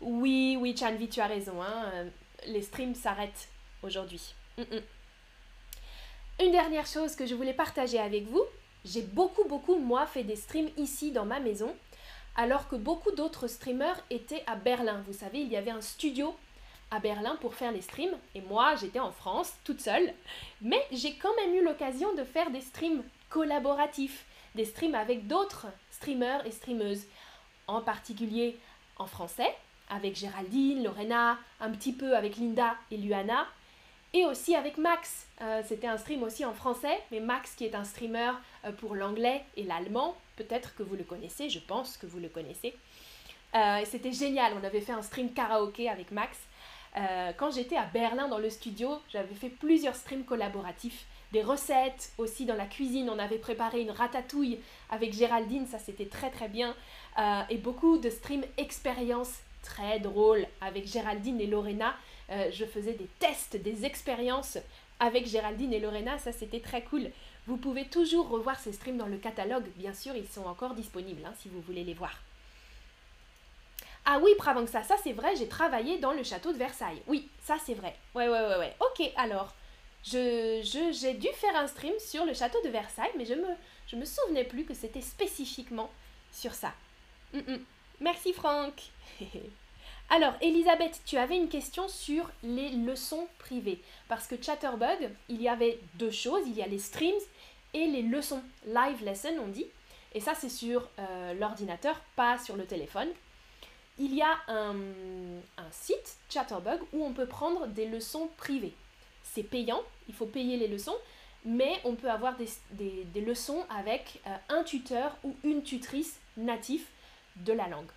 Oui, 0.00 0.56
oui, 0.60 0.76
Chanvi, 0.76 1.08
tu 1.08 1.20
as 1.20 1.26
raison. 1.26 1.62
Hein. 1.62 2.06
Les 2.46 2.62
streams 2.62 2.94
s'arrêtent 2.94 3.48
aujourd'hui. 3.82 4.34
Une 6.40 6.50
dernière 6.50 6.86
chose 6.86 7.16
que 7.16 7.26
je 7.26 7.34
voulais 7.34 7.54
partager 7.54 7.98
avec 7.98 8.24
vous. 8.24 8.44
J'ai 8.84 9.02
beaucoup, 9.02 9.44
beaucoup, 9.48 9.76
moi, 9.76 10.06
fait 10.06 10.24
des 10.24 10.36
streams 10.36 10.70
ici 10.76 11.10
dans 11.10 11.24
ma 11.24 11.40
maison, 11.40 11.74
alors 12.36 12.68
que 12.68 12.76
beaucoup 12.76 13.12
d'autres 13.12 13.46
streamers 13.46 13.98
étaient 14.10 14.44
à 14.46 14.56
Berlin. 14.56 15.02
Vous 15.06 15.14
savez, 15.14 15.40
il 15.40 15.48
y 15.48 15.56
avait 15.56 15.70
un 15.70 15.80
studio 15.80 16.34
à 16.90 17.00
Berlin 17.00 17.36
pour 17.40 17.54
faire 17.54 17.72
les 17.72 17.80
streams, 17.80 18.16
et 18.34 18.42
moi, 18.42 18.74
j'étais 18.76 19.00
en 19.00 19.10
France, 19.10 19.54
toute 19.64 19.80
seule. 19.80 20.12
Mais 20.60 20.82
j'ai 20.92 21.14
quand 21.14 21.34
même 21.36 21.54
eu 21.54 21.64
l'occasion 21.64 22.14
de 22.14 22.24
faire 22.24 22.50
des 22.50 22.60
streams 22.60 23.02
collaboratifs, 23.30 24.26
des 24.54 24.64
streams 24.64 24.94
avec 24.94 25.26
d'autres 25.26 25.66
streamers 25.90 26.46
et 26.46 26.50
streameuses, 26.50 27.04
en 27.66 27.80
particulier 27.80 28.58
en 28.96 29.06
français, 29.06 29.54
avec 29.88 30.14
Géraldine, 30.14 30.84
Lorena, 30.84 31.38
un 31.60 31.70
petit 31.70 31.92
peu 31.92 32.16
avec 32.16 32.36
Linda 32.36 32.76
et 32.90 32.96
Luana, 32.96 33.46
et 34.14 34.24
aussi 34.24 34.54
avec 34.54 34.78
Max. 34.78 35.26
Euh, 35.42 35.60
c'était 35.66 35.88
un 35.88 35.98
stream 35.98 36.22
aussi 36.22 36.44
en 36.44 36.54
français, 36.54 37.00
mais 37.10 37.20
Max 37.20 37.54
qui 37.56 37.64
est 37.66 37.74
un 37.74 37.84
streamer 37.84 38.30
euh, 38.64 38.70
pour 38.72 38.94
l'anglais 38.94 39.44
et 39.56 39.64
l'allemand, 39.64 40.16
peut-être 40.36 40.74
que 40.76 40.84
vous 40.84 40.94
le 40.94 41.02
connaissez, 41.02 41.50
je 41.50 41.58
pense 41.58 41.98
que 41.98 42.06
vous 42.06 42.20
le 42.20 42.28
connaissez. 42.28 42.74
Euh, 43.54 43.82
c'était 43.84 44.12
génial, 44.12 44.52
on 44.60 44.64
avait 44.64 44.80
fait 44.80 44.92
un 44.92 45.02
stream 45.02 45.32
karaoké 45.32 45.90
avec 45.90 46.10
Max. 46.12 46.38
quand 47.38 47.50
j'étais 47.50 47.76
à 47.76 47.86
Berlin 47.86 48.28
dans 48.28 48.38
le 48.38 48.50
studio, 48.50 49.00
j'avais 49.12 49.34
fait 49.34 49.48
plusieurs 49.48 49.96
streams 49.96 50.24
collaboratifs, 50.24 51.06
des 51.32 51.42
recettes 51.42 52.12
aussi 52.18 52.46
dans 52.46 52.54
la 52.54 52.66
cuisine. 52.66 53.10
On 53.10 53.18
avait 53.18 53.38
préparé 53.38 53.80
une 53.80 53.90
ratatouille 53.90 54.60
avec 54.90 55.12
Géraldine, 55.12 55.66
ça 55.66 55.80
c'était 55.80 56.06
très 56.06 56.30
très 56.30 56.48
bien. 56.48 56.76
et 57.50 57.58
beaucoup 57.58 57.98
de 57.98 58.10
streams 58.10 58.46
expériences 58.58 59.40
très 59.64 59.98
drôle 59.98 60.46
avec 60.60 60.86
Géraldine 60.86 61.40
et 61.40 61.48
Lorena. 61.48 61.96
Euh, 62.30 62.50
je 62.52 62.64
faisais 62.64 62.94
des 62.94 63.08
tests, 63.18 63.56
des 63.56 63.84
expériences 63.84 64.58
avec 65.00 65.26
Géraldine 65.26 65.72
et 65.72 65.80
Lorena, 65.80 66.18
ça 66.18 66.32
c'était 66.32 66.60
très 66.60 66.82
cool. 66.82 67.10
Vous 67.46 67.56
pouvez 67.56 67.86
toujours 67.86 68.28
revoir 68.28 68.58
ces 68.58 68.72
streams 68.72 68.96
dans 68.96 69.06
le 69.06 69.18
catalogue, 69.18 69.66
bien 69.76 69.92
sûr, 69.92 70.16
ils 70.16 70.28
sont 70.28 70.44
encore 70.44 70.74
disponibles 70.74 71.24
hein, 71.26 71.34
si 71.38 71.48
vous 71.48 71.60
voulez 71.60 71.84
les 71.84 71.94
voir. 71.94 72.18
Ah 74.06 74.18
oui, 74.22 74.32
ça, 74.66 74.82
ça 74.82 74.96
c'est 75.02 75.12
vrai, 75.12 75.34
j'ai 75.36 75.48
travaillé 75.48 75.98
dans 75.98 76.12
le 76.12 76.22
château 76.22 76.52
de 76.52 76.58
Versailles. 76.58 77.02
Oui, 77.06 77.28
ça 77.42 77.56
c'est 77.64 77.74
vrai. 77.74 77.96
Ouais, 78.14 78.28
ouais, 78.28 78.40
ouais, 78.40 78.58
ouais. 78.58 78.76
Ok, 78.80 79.10
alors, 79.16 79.54
j'ai 80.02 80.62
je, 80.62 81.16
dû 81.16 81.28
faire 81.28 81.56
un 81.56 81.66
stream 81.66 81.94
sur 81.98 82.24
le 82.24 82.34
château 82.34 82.58
de 82.64 82.68
Versailles, 82.68 83.12
mais 83.16 83.24
je 83.24 83.34
me, 83.34 83.98
me 83.98 84.04
souvenais 84.04 84.44
plus 84.44 84.64
que 84.64 84.74
c'était 84.74 85.00
spécifiquement 85.00 85.90
sur 86.32 86.52
ça. 86.54 86.72
Mm, 87.32 87.38
mm. 87.38 87.64
Merci 88.00 88.32
Franck. 88.32 88.74
Alors, 90.14 90.34
Elisabeth, 90.40 91.00
tu 91.04 91.16
avais 91.16 91.36
une 91.36 91.48
question 91.48 91.88
sur 91.88 92.30
les 92.44 92.70
leçons 92.70 93.26
privées. 93.40 93.80
Parce 94.06 94.28
que 94.28 94.40
Chatterbug, 94.40 95.10
il 95.28 95.42
y 95.42 95.48
avait 95.48 95.80
deux 95.94 96.12
choses. 96.12 96.44
Il 96.46 96.54
y 96.54 96.62
a 96.62 96.68
les 96.68 96.78
streams 96.78 97.18
et 97.72 97.88
les 97.88 98.02
leçons. 98.02 98.40
Live 98.64 99.02
lesson, 99.02 99.34
on 99.42 99.48
dit. 99.48 99.66
Et 100.14 100.20
ça, 100.20 100.36
c'est 100.36 100.48
sur 100.48 100.88
euh, 101.00 101.34
l'ordinateur, 101.34 102.00
pas 102.14 102.38
sur 102.38 102.54
le 102.54 102.64
téléphone. 102.64 103.08
Il 103.98 104.14
y 104.14 104.22
a 104.22 104.38
un, 104.46 104.76
site, 105.72 106.16
Chatterbug, 106.30 106.78
où 106.92 107.04
on 107.04 107.12
peut 107.12 107.26
prendre 107.26 107.66
des 107.66 107.88
leçons 107.88 108.28
privées. 108.36 108.74
C'est 109.24 109.42
payant, 109.42 109.82
il 110.06 110.14
faut 110.14 110.26
payer 110.26 110.56
les 110.56 110.68
leçons, 110.68 110.96
mais 111.44 111.80
on 111.82 111.96
peut 111.96 112.10
avoir 112.10 112.36
des, 112.36 113.20
leçons 113.20 113.64
avec 113.68 114.20
euh, 114.28 114.36
un 114.48 114.62
tuteur 114.62 115.16
ou 115.24 115.34
une 115.42 115.64
tutrice 115.64 116.20
natif 116.36 116.86
de 117.34 117.52
la 117.52 117.66
langue. 117.66 117.90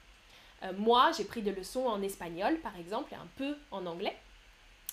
Euh, 0.63 0.71
moi, 0.77 1.11
j'ai 1.15 1.23
pris 1.23 1.41
des 1.41 1.51
leçons 1.51 1.85
en 1.85 2.01
espagnol, 2.01 2.57
par 2.59 2.77
exemple, 2.77 3.13
et 3.13 3.17
un 3.17 3.27
peu 3.37 3.55
en 3.71 3.85
anglais. 3.85 4.15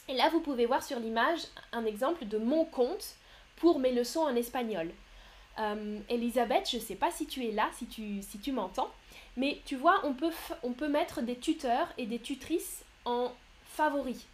Et 0.08 0.14
là, 0.14 0.28
vous 0.28 0.40
pouvez 0.40 0.66
voir 0.66 0.82
sur 0.82 0.98
l'image 0.98 1.40
un 1.72 1.84
exemple 1.86 2.26
de 2.26 2.38
mon 2.38 2.64
compte 2.64 3.16
pour 3.56 3.78
mes 3.78 3.92
leçons 3.92 4.20
en 4.20 4.36
espagnol. 4.36 4.90
Euh, 5.58 5.98
Elisabeth, 6.08 6.68
je 6.70 6.76
ne 6.76 6.82
sais 6.82 6.96
pas 6.96 7.10
si 7.10 7.26
tu 7.26 7.46
es 7.46 7.52
là, 7.52 7.68
si 7.72 7.86
tu, 7.86 8.20
si 8.22 8.38
tu 8.38 8.52
m'entends, 8.52 8.90
mais 9.36 9.60
tu 9.64 9.76
vois, 9.76 10.00
on 10.04 10.12
peut, 10.12 10.32
on 10.62 10.72
peut 10.72 10.88
mettre 10.88 11.22
des 11.22 11.36
tuteurs 11.36 11.88
et 11.96 12.06
des 12.06 12.18
tutrices 12.18 12.84
en 13.04 13.32
favoris. 13.64 14.26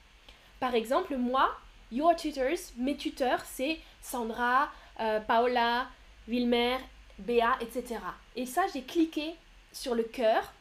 Par 0.59 0.75
exemple, 0.75 1.17
moi, 1.17 1.51
Your 1.93 2.15
Tutors, 2.17 2.73
mes 2.77 2.97
tuteurs, 2.97 3.43
c'est 3.45 3.79
Sandra, 4.01 4.71
euh, 5.01 5.21
Paola, 5.21 5.89
Wilmer, 6.29 6.79
Béa, 7.19 7.57
etc. 7.61 7.99
Et 8.37 8.47
ça, 8.47 8.63
j'ai 8.73 8.83
cliqué 8.83 9.35
sur 9.73 9.95
le 9.95 10.05
cœur 10.05 10.53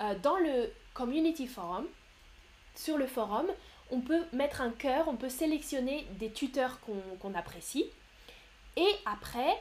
euh, 0.00 0.14
dans 0.22 0.36
le 0.36 0.72
Community 0.94 1.46
Forum. 1.46 1.86
Sur 2.74 2.98
le 2.98 3.06
forum, 3.06 3.46
on 3.90 4.00
peut 4.00 4.22
mettre 4.32 4.60
un 4.60 4.70
cœur, 4.70 5.08
on 5.08 5.16
peut 5.16 5.30
sélectionner 5.30 6.06
des 6.18 6.30
tuteurs 6.30 6.78
qu'on 7.20 7.34
apprécie. 7.34 7.86
Et 8.76 8.90
après, 9.06 9.56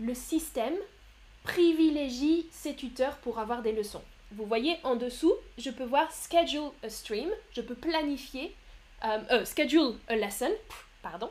le 0.00 0.14
système 0.14 0.74
privilégie 1.44 2.48
ces 2.50 2.74
tuteurs 2.74 3.16
pour 3.18 3.38
avoir 3.38 3.62
des 3.62 3.72
leçons. 3.72 4.02
Vous 4.32 4.44
voyez 4.44 4.76
en 4.82 4.96
dessous, 4.96 5.32
je 5.56 5.70
peux 5.70 5.84
voir 5.84 6.10
schedule 6.12 6.70
a 6.82 6.90
stream, 6.90 7.30
je 7.52 7.60
peux 7.60 7.76
planifier, 7.76 8.54
euh, 9.04 9.20
euh 9.30 9.44
schedule 9.44 9.94
a 10.08 10.16
lesson, 10.16 10.50
pardon. 11.02 11.30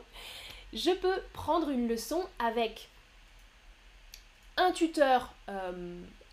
Je 0.72 0.92
peux 0.92 1.22
prendre 1.34 1.70
une 1.70 1.88
leçon 1.88 2.26
avec 2.40 2.90
un 4.56 4.72
tuteur 4.72 5.34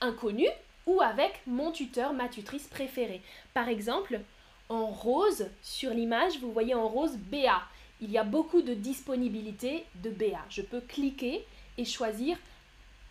inconnu 0.01 0.49
ou 0.87 1.01
avec 1.01 1.41
mon 1.47 1.73
tuteur, 1.73 2.13
ma 2.13 2.29
tutrice 2.29 2.67
préférée. 2.67 3.23
Par 3.53 3.69
exemple, 3.69 4.21
en 4.69 4.87
rose, 4.87 5.49
sur 5.63 5.91
l'image, 5.91 6.39
vous 6.41 6.53
voyez 6.53 6.75
en 6.75 6.89
rose 6.89 7.17
BA. 7.17 7.63
Il 8.01 8.11
y 8.11 8.19
a 8.19 8.25
beaucoup 8.25 8.63
de 8.63 8.75
disponibilité 8.75 9.85
de 9.97 10.11
BA. 10.11 10.45
Je 10.51 10.63
peux 10.63 10.81
cliquer 10.81 11.47
et 11.79 11.85
choisir 11.85 12.37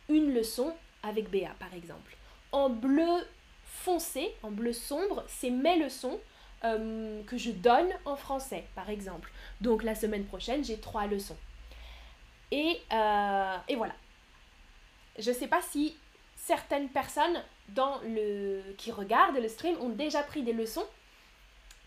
une 0.09 0.33
leçon 0.33 0.73
avec 1.03 1.29
BA, 1.29 1.49
par 1.59 1.73
exemple. 1.73 2.15
En 2.51 2.69
bleu 2.69 3.25
foncé, 3.65 4.33
en 4.43 4.51
bleu 4.51 4.73
sombre, 4.73 5.23
c'est 5.27 5.49
mes 5.49 5.77
leçons 5.77 6.19
euh, 6.63 7.21
que 7.23 7.37
je 7.37 7.51
donne 7.51 7.89
en 8.05 8.15
français, 8.15 8.65
par 8.75 8.89
exemple. 8.89 9.31
Donc 9.61 9.83
la 9.83 9.95
semaine 9.95 10.25
prochaine, 10.25 10.63
j'ai 10.63 10.79
trois 10.79 11.07
leçons. 11.07 11.37
Et, 12.51 12.79
euh, 12.91 13.57
et 13.67 13.75
voilà. 13.75 13.95
Je 15.17 15.29
ne 15.29 15.35
sais 15.35 15.47
pas 15.47 15.61
si 15.61 15.97
certaines 16.35 16.89
personnes 16.89 17.43
dans 17.69 17.99
le, 18.05 18.61
qui 18.77 18.91
regardent 18.91 19.37
le 19.37 19.47
stream 19.47 19.75
ont 19.81 19.89
déjà 19.89 20.21
pris 20.23 20.43
des 20.43 20.53
leçons, 20.53 20.85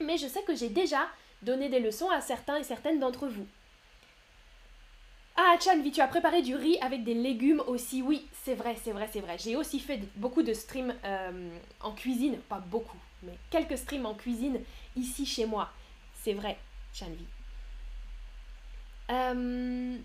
mais 0.00 0.16
je 0.16 0.26
sais 0.26 0.42
que 0.42 0.54
j'ai 0.54 0.68
déjà 0.68 1.08
donné 1.42 1.68
des 1.68 1.80
leçons 1.80 2.10
à 2.10 2.20
certains 2.20 2.56
et 2.56 2.64
certaines 2.64 2.98
d'entre 2.98 3.26
vous. 3.26 3.46
Ah, 5.38 5.54
Chanvi, 5.62 5.92
tu 5.92 6.00
as 6.00 6.08
préparé 6.08 6.40
du 6.40 6.54
riz 6.56 6.78
avec 6.80 7.04
des 7.04 7.12
légumes 7.12 7.62
aussi? 7.66 8.00
Oui, 8.00 8.26
c'est 8.42 8.54
vrai, 8.54 8.74
c'est 8.82 8.92
vrai, 8.92 9.08
c'est 9.12 9.20
vrai. 9.20 9.36
J'ai 9.38 9.54
aussi 9.54 9.80
fait 9.80 10.00
beaucoup 10.16 10.42
de 10.42 10.54
streams 10.54 10.94
euh, 11.04 11.50
en 11.80 11.92
cuisine. 11.92 12.38
Pas 12.48 12.58
beaucoup, 12.58 12.96
mais 13.22 13.36
quelques 13.50 13.76
streams 13.76 14.06
en 14.06 14.14
cuisine 14.14 14.60
ici 14.96 15.26
chez 15.26 15.44
moi. 15.44 15.70
C'est 16.14 16.32
vrai, 16.32 16.58
Chanvi. 16.94 17.26
Euh, 19.10 19.98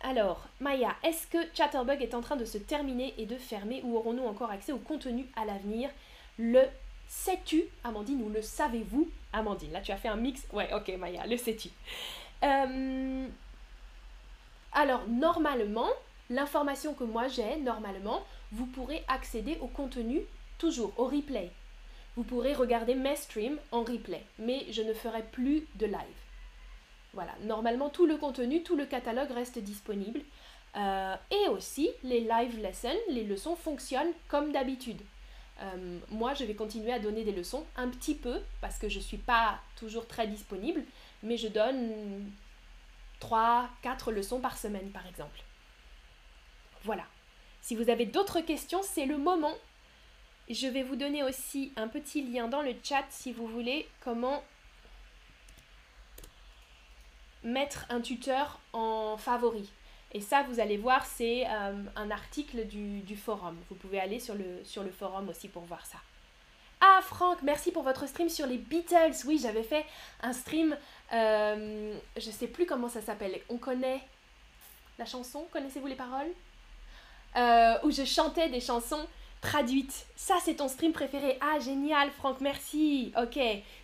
alors, 0.00 0.46
Maya, 0.60 0.94
est-ce 1.02 1.26
que 1.26 1.38
Chatterbug 1.54 2.00
est 2.02 2.14
en 2.14 2.20
train 2.20 2.36
de 2.36 2.44
se 2.44 2.58
terminer 2.58 3.14
et 3.18 3.26
de 3.26 3.36
fermer 3.36 3.80
ou 3.84 3.96
aurons-nous 3.96 4.24
encore 4.24 4.50
accès 4.50 4.72
au 4.72 4.78
contenu 4.78 5.26
à 5.34 5.44
l'avenir? 5.44 5.90
Le 6.38 6.62
sais-tu, 7.08 7.64
Amandine, 7.82 8.22
ou 8.22 8.28
le 8.28 8.42
savez-vous, 8.42 9.08
Amandine 9.32 9.72
Là, 9.72 9.80
tu 9.80 9.90
as 9.90 9.96
fait 9.96 10.08
un 10.08 10.16
mix. 10.16 10.46
Ouais, 10.52 10.72
ok, 10.72 10.96
Maya, 10.98 11.26
le 11.26 11.36
sais-tu? 11.36 11.70
Euh, 12.44 13.26
alors, 14.72 15.02
normalement, 15.08 15.88
l'information 16.30 16.94
que 16.94 17.04
moi 17.04 17.26
j'ai, 17.26 17.56
normalement, 17.56 18.22
vous 18.52 18.66
pourrez 18.66 19.04
accéder 19.08 19.58
au 19.60 19.66
contenu 19.66 20.20
toujours, 20.58 20.92
au 20.96 21.06
replay. 21.06 21.50
Vous 22.16 22.22
pourrez 22.22 22.54
regarder 22.54 22.94
mes 22.94 23.16
streams 23.16 23.58
en 23.72 23.82
replay, 23.82 24.22
mais 24.38 24.66
je 24.70 24.82
ne 24.82 24.92
ferai 24.92 25.22
plus 25.22 25.66
de 25.76 25.86
live. 25.86 26.27
Voilà, 27.18 27.34
normalement 27.42 27.90
tout 27.90 28.06
le 28.06 28.16
contenu, 28.16 28.62
tout 28.62 28.76
le 28.76 28.86
catalogue 28.86 29.32
reste 29.32 29.58
disponible. 29.58 30.20
Euh, 30.76 31.16
et 31.32 31.48
aussi, 31.48 31.90
les 32.04 32.20
live 32.20 32.60
lessons, 32.60 32.94
les 33.08 33.24
leçons 33.24 33.56
fonctionnent 33.56 34.12
comme 34.28 34.52
d'habitude. 34.52 35.00
Euh, 35.60 35.98
moi, 36.10 36.34
je 36.34 36.44
vais 36.44 36.54
continuer 36.54 36.92
à 36.92 37.00
donner 37.00 37.24
des 37.24 37.32
leçons 37.32 37.66
un 37.74 37.88
petit 37.88 38.14
peu 38.14 38.40
parce 38.60 38.78
que 38.78 38.88
je 38.88 38.98
ne 38.98 39.02
suis 39.02 39.16
pas 39.16 39.58
toujours 39.74 40.06
très 40.06 40.28
disponible, 40.28 40.84
mais 41.24 41.36
je 41.36 41.48
donne 41.48 42.30
3, 43.18 43.68
4 43.82 44.12
leçons 44.12 44.38
par 44.38 44.56
semaine 44.56 44.90
par 44.92 45.04
exemple. 45.08 45.40
Voilà. 46.84 47.02
Si 47.62 47.74
vous 47.74 47.90
avez 47.90 48.06
d'autres 48.06 48.42
questions, 48.42 48.82
c'est 48.84 49.06
le 49.06 49.18
moment. 49.18 49.56
Je 50.48 50.68
vais 50.68 50.84
vous 50.84 50.94
donner 50.94 51.24
aussi 51.24 51.72
un 51.74 51.88
petit 51.88 52.22
lien 52.22 52.46
dans 52.46 52.62
le 52.62 52.76
chat 52.80 53.06
si 53.10 53.32
vous 53.32 53.48
voulez 53.48 53.88
comment 54.04 54.40
mettre 57.44 57.86
un 57.90 58.00
tuteur 58.00 58.60
en 58.72 59.16
favori. 59.16 59.70
Et 60.12 60.20
ça, 60.20 60.42
vous 60.48 60.58
allez 60.58 60.78
voir, 60.78 61.04
c'est 61.04 61.46
euh, 61.46 61.82
un 61.96 62.10
article 62.10 62.66
du, 62.66 63.16
forum. 63.16 63.56
Vous 63.68 63.74
pouvez 63.74 64.00
aller 64.00 64.20
sur 64.20 64.34
le, 64.34 64.62
sur 64.64 64.82
le 64.82 64.90
forum 64.90 65.28
aussi 65.28 65.48
pour 65.48 65.62
voir 65.64 65.84
ça. 65.84 65.98
Ah, 66.80 67.00
Franck, 67.02 67.42
merci 67.42 67.72
pour 67.72 67.82
votre 67.82 68.06
stream 68.06 68.28
sur 68.28 68.46
les 68.46 68.56
Beatles. 68.56 69.26
Oui, 69.26 69.38
j'avais 69.42 69.64
fait 69.64 69.84
un 70.22 70.32
stream, 70.32 70.76
euh, 71.12 71.94
je 72.16 72.30
sais 72.30 72.46
plus 72.46 72.66
comment 72.66 72.88
ça 72.88 73.02
s'appelle. 73.02 73.38
On 73.48 73.58
connaît 73.58 74.00
la 74.98 75.04
chanson 75.04 75.46
Connaissez-vous 75.52 75.86
les 75.86 75.94
paroles? 75.94 76.30
Euh, 77.36 77.74
Où 77.82 77.90
je 77.90 78.04
chantais 78.04 78.48
des 78.48 78.60
chansons 78.60 79.06
traduites. 79.40 80.06
Ça, 80.16 80.36
c'est 80.42 80.54
ton 80.54 80.68
stream 80.68 80.92
préféré. 80.92 81.38
Ah, 81.40 81.58
génial, 81.58 82.10
Franck, 82.12 82.40
merci. 82.40 83.12
Ok. 83.20 83.38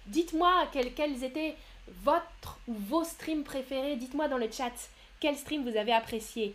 Dites-moi 0.07 0.69
quels, 0.73 0.95
quels 0.95 1.23
étaient 1.23 1.57
votre 1.89 2.59
ou 2.67 2.75
vos 2.75 3.05
streams 3.05 3.45
préférés. 3.45 3.97
Dites-moi 3.97 4.29
dans 4.29 4.39
le 4.39 4.51
chat 4.51 4.73
quel 5.21 5.37
stream 5.37 5.69
vous 5.69 5.77
avez 5.77 5.93
apprécié. 5.93 6.55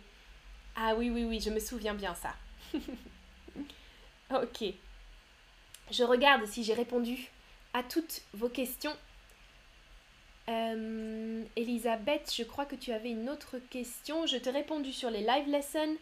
Ah 0.76 0.94
oui, 0.96 1.10
oui, 1.10 1.24
oui, 1.24 1.40
je 1.40 1.50
me 1.50 1.58
souviens 1.58 1.94
bien 1.94 2.14
ça. 2.14 2.34
ok. 4.30 4.64
Je 5.90 6.04
regarde 6.04 6.46
si 6.46 6.62
j'ai 6.62 6.74
répondu 6.74 7.30
à 7.74 7.82
toutes 7.82 8.22
vos 8.32 8.48
questions. 8.48 8.96
Euh, 10.48 11.44
Elisabeth, 11.56 12.32
je 12.36 12.44
crois 12.44 12.64
que 12.64 12.76
tu 12.76 12.92
avais 12.92 13.10
une 13.10 13.28
autre 13.28 13.58
question. 13.70 14.26
Je 14.26 14.36
t'ai 14.36 14.50
répondu 14.50 14.92
sur 14.92 15.10
les 15.10 15.22
live 15.22 15.48
lessons. 15.48 15.96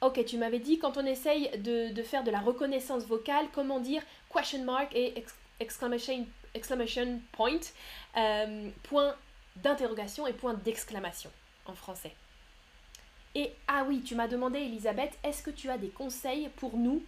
Ok, 0.00 0.24
tu 0.24 0.38
m'avais 0.38 0.60
dit 0.60 0.78
quand 0.78 0.96
on 0.96 1.04
essaye 1.04 1.50
de, 1.58 2.02
faire 2.02 2.24
de 2.24 2.30
la 2.30 2.40
reconnaissance 2.40 3.04
vocale, 3.04 3.46
comment 3.52 3.80
dire 3.80 4.02
question 4.34 4.64
mark 4.64 4.94
et 4.94 5.22
exclamation, 5.60 6.26
exclamation 6.54 7.20
point, 7.32 7.60
euh, 8.16 8.70
point 8.84 9.14
d'interrogation 9.56 10.26
et 10.26 10.32
point 10.32 10.54
d'exclamation 10.54 11.30
en 11.66 11.74
français. 11.74 12.14
Et 13.34 13.52
ah 13.68 13.84
oui, 13.86 14.02
tu 14.02 14.14
m'as 14.14 14.26
demandé, 14.26 14.58
Elisabeth, 14.58 15.16
est-ce 15.22 15.42
que 15.42 15.50
tu 15.50 15.70
as 15.70 15.78
des 15.78 15.90
conseils 15.90 16.48
pour 16.56 16.76
nous 16.76 17.02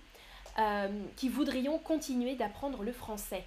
euh, 0.58 0.88
qui 1.16 1.28
voudrions 1.28 1.78
continuer 1.78 2.36
d'apprendre 2.36 2.82
le 2.82 2.92
français? 2.92 3.44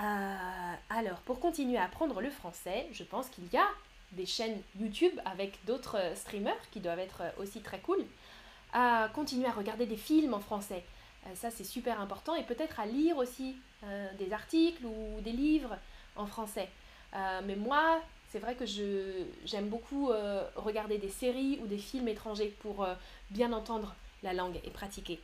Euh, 0.00 0.74
Alors, 0.88 1.18
pour 1.18 1.38
continuer 1.38 1.76
à 1.76 1.84
apprendre 1.84 2.20
le 2.20 2.30
français, 2.30 2.86
je 2.92 3.04
pense 3.04 3.28
qu'il 3.28 3.44
y 3.52 3.56
a 3.56 3.68
des 4.12 4.26
chaînes 4.26 4.60
YouTube 4.78 5.18
avec 5.24 5.58
d'autres 5.66 5.98
streamers 6.14 6.70
qui 6.70 6.80
doivent 6.80 6.98
être 6.98 7.22
aussi 7.38 7.60
très 7.60 7.80
cool. 7.80 8.04
À 8.72 9.10
continuer 9.14 9.46
à 9.46 9.52
regarder 9.52 9.84
des 9.84 9.96
films 9.96 10.32
en 10.32 10.40
français. 10.40 10.84
Euh, 11.26 11.34
ça, 11.34 11.50
c'est 11.50 11.64
super 11.64 12.00
important. 12.00 12.34
Et 12.34 12.44
peut-être 12.44 12.80
à 12.80 12.86
lire 12.86 13.16
aussi 13.16 13.56
des 14.16 14.32
articles 14.32 14.84
ou 14.86 15.20
des 15.22 15.32
livres 15.32 15.76
en 16.14 16.24
français. 16.24 16.68
mais 17.44 17.56
moi, 17.56 18.00
c'est 18.28 18.38
vrai 18.38 18.54
que 18.54 18.64
j'aime 18.64 19.68
beaucoup 19.68 20.12
regarder 20.54 20.98
des 20.98 21.08
séries 21.08 21.58
ou 21.60 21.66
des 21.66 21.78
films 21.78 22.06
étrangers 22.06 22.54
pour 22.60 22.86
bien 23.30 23.52
entendre 23.52 23.96
la 24.22 24.34
langue 24.34 24.60
et 24.62 24.70
pratiquer. 24.70 25.18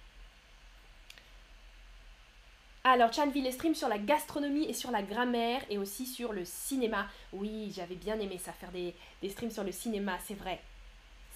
Alors, 2.91 3.13
Chan 3.13 3.29
vit 3.29 3.43
les 3.43 3.53
streams 3.53 3.75
sur 3.75 3.89
la 3.89 3.99
gastronomie 3.99 4.65
et 4.65 4.73
sur 4.73 4.91
la 4.91 5.03
grammaire 5.03 5.61
et 5.69 5.77
aussi 5.77 6.07
sur 6.07 6.33
le 6.33 6.47
cinéma. 6.47 7.07
Oui, 7.35 7.71
j'avais 7.75 7.97
bien 7.97 8.19
aimé 8.19 8.39
ça, 8.39 8.53
faire 8.53 8.71
des, 8.71 8.95
streams 9.29 9.51
sur 9.51 9.63
le 9.63 9.73
cinéma, 9.73 10.17
c'est 10.27 10.33
vrai. 10.33 10.59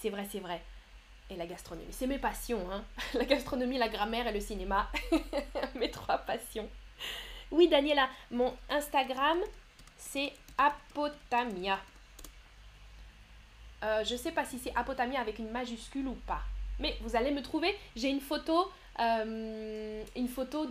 C'est 0.01 0.09
vrai, 0.09 0.27
c'est 0.31 0.39
vrai. 0.39 0.63
Et 1.31 1.37
la 1.37 1.47
gastronomie, 1.47 1.93
c'est 1.93 2.07
mes 2.07 2.19
passions, 2.19 2.71
hein. 2.71 2.85
La 3.15 3.25
gastronomie, 3.25 3.79
la 3.79 3.89
grammaire 3.89 4.27
et 4.27 4.33
le 4.33 4.41
cinéma. 4.41 4.91
mes 5.75 5.91
trois 5.91 6.19
passions. 6.19 6.69
Oui, 7.51 7.69
Daniela, 7.69 8.09
mon 8.31 8.55
Instagram, 8.71 9.39
c'est 9.97 10.33
Apotamia. 10.59 11.79
Euh, 13.83 14.05
je 14.05 14.17
sais 14.17 14.33
pas 14.33 14.45
si 14.45 14.59
c'est 14.59 14.75
Apotamia 14.77 15.21
avec 15.21 15.39
une 15.39 15.51
majuscule 15.51 16.07
ou 16.07 16.15
pas. 16.27 16.43
Mais 16.79 16.97
vous 17.01 17.17
allez 17.17 17.31
me 17.31 17.43
trouver. 17.43 17.77
J'ai 17.97 18.09
une 18.09 18.21
photo, 18.21 18.71
euh, 19.01 20.03
une 20.17 20.29
photo 20.29 20.67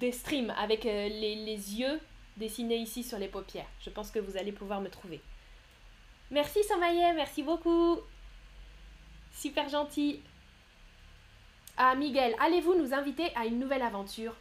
des 0.00 0.12
streams 0.12 0.50
avec 0.58 0.86
euh, 0.86 1.08
les, 1.08 1.78
yeux 1.78 2.00
dessinés 2.36 2.76
ici 2.76 3.02
sur 3.02 3.18
les 3.18 3.28
paupières. 3.28 3.66
Je 3.80 3.90
pense 3.90 4.10
que 4.10 4.18
vous 4.18 4.36
allez 4.36 4.52
pouvoir 4.52 4.80
me 4.80 4.88
trouver. 4.88 5.20
Merci 6.30 6.62
Samaye, 6.64 7.14
merci 7.14 7.42
beaucoup. 7.42 8.00
Super 9.38 9.68
gentil. 9.68 10.20
Ah 11.76 11.94
Miguel, 11.94 12.34
allez-vous 12.40 12.74
nous 12.74 12.92
inviter 12.92 13.30
à 13.36 13.46
une 13.46 13.60
nouvelle 13.60 13.82
aventure? 13.82 14.34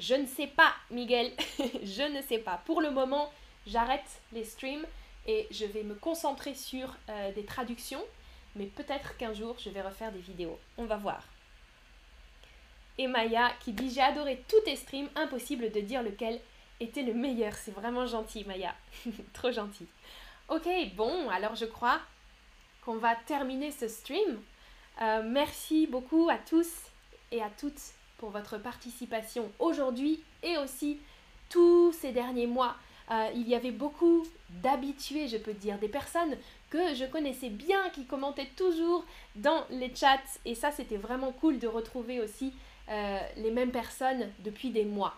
Je 0.00 0.14
ne 0.14 0.26
sais 0.26 0.48
pas, 0.48 0.74
Miguel. 0.90 1.32
je 1.84 2.02
ne 2.02 2.20
sais 2.22 2.38
pas. 2.38 2.60
Pour 2.66 2.80
le 2.80 2.90
moment, 2.90 3.32
j'arrête 3.66 4.20
les 4.32 4.44
streams 4.44 4.84
et 5.26 5.46
je 5.50 5.64
vais 5.64 5.84
me 5.84 5.94
concentrer 5.94 6.54
sur 6.54 6.96
euh, 7.08 7.32
des 7.32 7.44
traductions. 7.44 8.02
Mais 8.56 8.66
peut-être 8.66 9.16
qu'un 9.16 9.32
jour, 9.32 9.56
je 9.62 9.70
vais 9.70 9.82
refaire 9.82 10.10
des 10.10 10.18
vidéos. 10.18 10.58
On 10.76 10.86
va 10.86 10.96
voir 10.96 11.22
et 13.00 13.06
Maya 13.06 13.50
qui 13.60 13.72
dit 13.72 13.90
J'ai 13.90 14.02
adoré 14.02 14.44
tous 14.46 14.60
tes 14.64 14.76
streams, 14.76 15.08
impossible 15.16 15.70
de 15.72 15.80
dire 15.80 16.02
lequel 16.02 16.38
était 16.80 17.02
le 17.02 17.14
meilleur. 17.14 17.54
C'est 17.54 17.70
vraiment 17.70 18.06
gentil, 18.06 18.44
Maya. 18.44 18.74
Trop 19.32 19.50
gentil. 19.50 19.86
Ok, 20.48 20.68
bon, 20.96 21.28
alors 21.30 21.54
je 21.54 21.64
crois 21.64 22.00
qu'on 22.84 22.96
va 22.96 23.14
terminer 23.14 23.70
ce 23.70 23.88
stream. 23.88 24.40
Euh, 25.02 25.22
merci 25.24 25.86
beaucoup 25.86 26.28
à 26.30 26.36
tous 26.36 26.68
et 27.32 27.42
à 27.42 27.50
toutes 27.58 27.80
pour 28.18 28.30
votre 28.30 28.58
participation 28.58 29.50
aujourd'hui 29.58 30.22
et 30.42 30.58
aussi 30.58 30.98
tous 31.48 31.92
ces 31.92 32.12
derniers 32.12 32.46
mois. 32.46 32.76
Euh, 33.10 33.28
il 33.34 33.48
y 33.48 33.54
avait 33.56 33.72
beaucoup 33.72 34.24
d'habitués, 34.62 35.26
je 35.26 35.36
peux 35.36 35.52
dire, 35.52 35.78
des 35.78 35.88
personnes 35.88 36.36
que 36.70 36.94
je 36.94 37.04
connaissais 37.04 37.48
bien, 37.48 37.88
qui 37.90 38.04
commentaient 38.04 38.50
toujours 38.56 39.04
dans 39.34 39.64
les 39.70 39.92
chats. 39.94 40.22
Et 40.44 40.54
ça, 40.54 40.70
c'était 40.70 40.96
vraiment 40.96 41.32
cool 41.32 41.58
de 41.58 41.66
retrouver 41.66 42.20
aussi 42.20 42.52
euh, 42.88 43.18
les 43.36 43.50
mêmes 43.50 43.72
personnes 43.72 44.28
depuis 44.40 44.70
des 44.70 44.84
mois. 44.84 45.14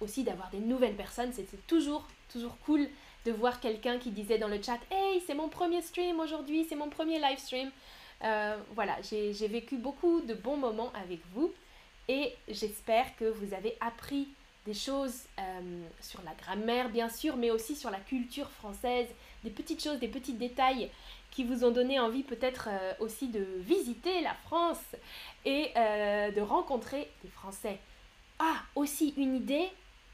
Aussi 0.00 0.22
d'avoir 0.22 0.50
des 0.50 0.60
nouvelles 0.60 0.94
personnes, 0.94 1.32
c'était 1.32 1.56
toujours, 1.66 2.06
toujours 2.30 2.56
cool 2.64 2.86
de 3.24 3.32
voir 3.32 3.60
quelqu'un 3.60 3.98
qui 3.98 4.10
disait 4.10 4.38
dans 4.38 4.48
le 4.48 4.60
chat 4.62 4.78
Hey, 4.90 5.22
c'est 5.26 5.34
mon 5.34 5.48
premier 5.48 5.82
stream 5.82 6.20
aujourd'hui, 6.20 6.66
c'est 6.68 6.76
mon 6.76 6.88
premier 6.88 7.18
live 7.18 7.38
stream. 7.38 7.70
Euh, 8.24 8.56
voilà, 8.74 8.96
j'ai 9.02 9.48
vécu 9.48 9.76
beaucoup 9.76 10.20
de 10.20 10.34
bons 10.34 10.56
moments 10.56 10.92
avec 10.94 11.20
vous 11.34 11.52
et 12.08 12.32
j'espère 12.48 13.16
que 13.16 13.24
vous 13.24 13.54
avez 13.54 13.76
appris 13.80 14.28
des 14.64 14.74
choses 14.74 15.24
euh, 15.40 15.82
sur 16.00 16.20
la 16.22 16.32
grammaire 16.34 16.88
bien 16.88 17.08
sûr, 17.08 17.36
mais 17.36 17.50
aussi 17.50 17.74
sur 17.74 17.90
la 17.90 17.98
culture 17.98 18.48
française, 18.50 19.08
des 19.42 19.50
petites 19.50 19.82
choses, 19.82 19.98
des 19.98 20.08
petits 20.08 20.34
détails 20.34 20.88
qui 21.32 21.44
vous 21.44 21.64
ont 21.64 21.70
donné 21.70 21.98
envie 21.98 22.22
peut-être 22.22 22.68
aussi 23.00 23.28
de 23.28 23.44
visiter 23.58 24.20
la 24.20 24.34
France 24.46 24.84
et 25.44 25.70
euh, 25.76 26.30
de 26.30 26.40
rencontrer 26.40 27.10
des 27.24 27.30
Français. 27.30 27.78
Ah, 28.38 28.56
aussi 28.74 29.14
une 29.16 29.36
idée, 29.36 29.68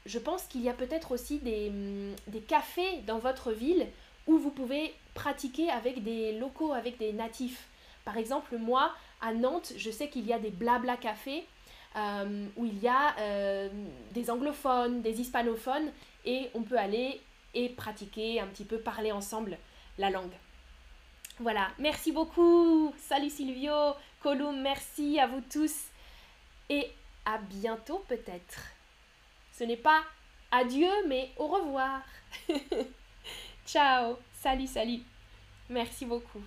je 0.09 0.17
pense 0.17 0.43
qu'il 0.45 0.61
y 0.61 0.69
a 0.69 0.73
peut-être 0.73 1.11
aussi 1.11 1.37
des, 1.37 1.69
hum, 1.69 2.15
des, 2.27 2.41
cafés 2.41 2.97
dans 3.05 3.19
votre 3.19 3.51
ville 3.51 3.87
où 4.25 4.37
vous 4.39 4.49
pouvez 4.49 4.93
pratiquer 5.13 5.69
avec 5.69 6.03
des 6.03 6.37
locaux, 6.37 6.73
avec 6.73 6.97
des 6.97 7.13
natifs. 7.13 7.67
Par 8.05 8.17
exemple, 8.17 8.57
moi, 8.57 8.91
à 9.21 9.33
Nantes, 9.33 9.73
je 9.77 9.91
sais 9.91 10.09
qu'il 10.09 10.25
y 10.25 10.33
a 10.33 10.39
des 10.39 10.49
blabla 10.49 10.97
cafés 10.97 11.45
euh, 11.95 12.47
où 12.57 12.65
il 12.65 12.79
y 12.79 12.87
a 12.87 13.15
euh, 13.19 13.69
des 14.11 14.31
anglophones, 14.31 15.01
des 15.01 15.21
hispanophones, 15.21 15.91
et 16.25 16.49
on 16.55 16.63
peut 16.63 16.77
aller 16.77 17.21
et 17.53 17.69
pratiquer 17.69 18.39
un 18.39 18.47
petit 18.47 18.65
peu, 18.65 18.79
parler 18.79 19.11
ensemble 19.11 19.57
la 19.99 20.09
langue. 20.09 20.33
Voilà, 21.39 21.67
merci 21.77 22.11
beaucoup. 22.11 22.93
Salut 22.97 23.29
Silvio, 23.29 23.93
Colum, 24.21 24.59
merci 24.59 25.19
à 25.19 25.27
vous 25.27 25.41
tous. 25.51 25.75
Et 26.69 26.91
à 27.25 27.37
bientôt 27.37 28.03
peut-être. 28.07 28.78
Ce 29.59 29.65
n'est 29.65 29.75
pas 29.75 30.03
adieu, 30.51 30.87
mais 31.09 31.31
au 31.35 31.47
revoir. 31.47 32.01
Ciao, 33.67 34.17
salut, 34.31 34.67
salut. 34.67 35.01
Merci 35.69 36.05
beaucoup. 36.05 36.41